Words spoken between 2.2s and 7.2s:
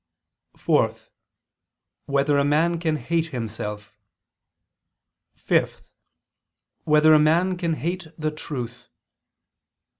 a man can hate himself? (5) Whether a